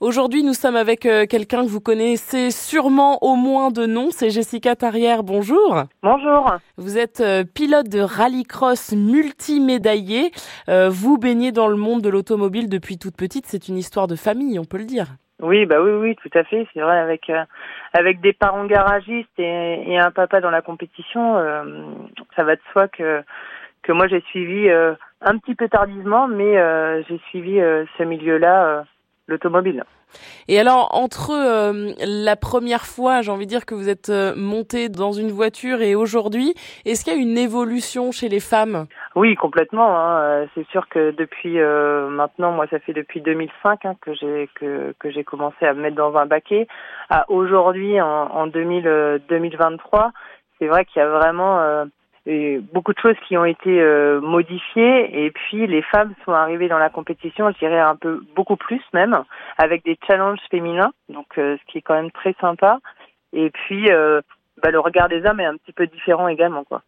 [0.00, 4.30] Aujourd'hui, nous sommes avec euh, quelqu'un que vous connaissez sûrement au moins de nom, c'est
[4.30, 5.24] Jessica Tarrière.
[5.24, 5.82] Bonjour.
[6.04, 6.54] Bonjour.
[6.76, 10.30] Vous êtes euh, pilote de rallycross multimédaillé.
[10.68, 13.46] Euh, vous baignez dans le monde de l'automobile depuis toute petite.
[13.46, 15.06] C'est une histoire de famille, on peut le dire.
[15.42, 16.68] Oui, bah oui, oui, tout à fait.
[16.72, 17.28] C'est vrai, avec
[17.92, 21.34] avec des parents garagistes et, et, un papa dans la compétition,
[22.36, 23.24] ça va de soi que
[23.82, 26.54] que moi j'ai suivi un petit peu tardivement, mais
[27.08, 27.58] j'ai suivi
[27.98, 28.84] ce milieu-là
[29.28, 29.84] l'automobile.
[30.48, 34.32] Et alors, entre euh, la première fois, j'ai envie de dire que vous êtes euh,
[34.34, 36.54] monté dans une voiture et aujourd'hui,
[36.86, 38.86] est-ce qu'il y a une évolution chez les femmes?
[39.14, 39.98] Oui, complètement.
[39.98, 40.20] Hein.
[40.22, 44.94] Euh, c'est sûr que depuis maintenant, moi, ça fait depuis 2005 hein, que j'ai que,
[44.98, 46.66] que j'ai commencé à me mettre dans un baquet.
[47.10, 50.12] À aujourd'hui, en, en 2000, 2023,
[50.58, 51.86] c'est vrai qu'il y a vraiment
[52.72, 56.78] beaucoup de choses qui ont été euh, modifiées et puis les femmes sont arrivées dans
[56.78, 59.24] la compétition, je dirais un peu beaucoup plus même,
[59.56, 62.80] avec des challenges féminins, donc euh, ce qui est quand même très sympa.
[63.32, 64.20] Et puis euh,
[64.62, 66.82] bah, le regard des hommes est un petit peu différent également, quoi.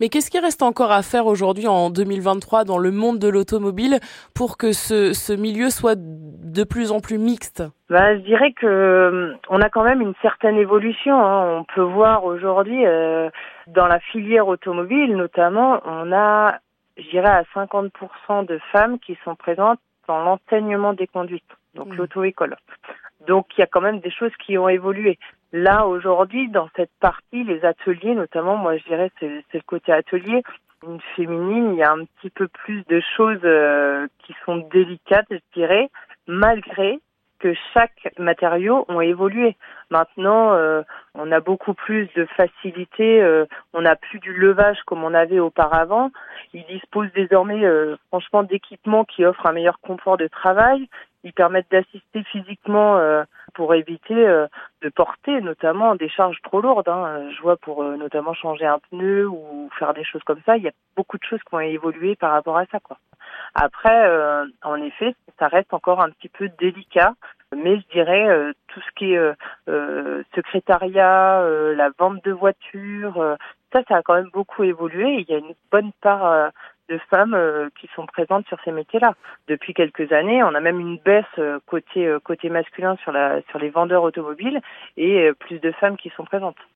[0.00, 3.98] Mais qu'est-ce qui reste encore à faire aujourd'hui en 2023 dans le monde de l'automobile
[4.34, 7.62] pour que ce, ce, milieu soit de plus en plus mixte?
[7.88, 11.14] Bah, Je dirais que euh, on a quand même une certaine évolution.
[11.14, 11.60] Hein.
[11.60, 13.30] On peut voir aujourd'hui euh,
[13.66, 16.58] dans la filière automobile notamment, on a,
[16.96, 21.94] je dirais, à 50% de femmes qui sont présentes dans l'enseignement des conduites, donc mmh.
[21.94, 22.56] l'auto-école.
[23.26, 25.18] Donc il y a quand même des choses qui ont évolué.
[25.52, 30.42] Là aujourd'hui, dans cette partie, les ateliers, notamment, moi je dirais c'est le côté atelier.
[30.86, 35.26] Une féminine, il y a un petit peu plus de choses euh, qui sont délicates,
[35.30, 35.90] je dirais,
[36.26, 37.00] malgré
[37.38, 39.56] que chaque matériau ont évolué.
[39.90, 40.82] Maintenant, euh,
[41.14, 45.38] on a beaucoup plus de facilité, euh, on n'a plus du levage comme on avait
[45.38, 46.10] auparavant.
[46.54, 47.62] Ils disposent désormais,
[48.08, 50.88] franchement, d'équipements qui offrent un meilleur confort de travail.
[51.24, 52.98] Ils permettent d'assister physiquement
[53.54, 54.46] pour éviter euh,
[54.82, 56.88] de porter notamment des charges trop lourdes.
[56.88, 57.30] Hein.
[57.36, 60.62] Je vois pour euh, notamment changer un pneu ou faire des choses comme ça, il
[60.62, 62.80] y a beaucoup de choses qui ont évolué par rapport à ça.
[62.80, 62.98] Quoi.
[63.54, 67.14] Après, euh, en effet, ça reste encore un petit peu délicat,
[67.54, 69.34] mais je dirais tout ce qui est
[70.36, 71.42] secrétariat,
[71.74, 73.36] la vente de voitures,
[73.72, 75.16] ça, ça a quand même beaucoup évolué.
[75.16, 76.52] Il y a une bonne part
[76.90, 79.14] de femmes euh, qui sont présentes sur ces métiers-là.
[79.48, 83.40] Depuis quelques années, on a même une baisse euh, côté euh, côté masculin sur la
[83.50, 84.60] sur les vendeurs automobiles
[84.96, 86.60] et plus de femmes qui sont présentes.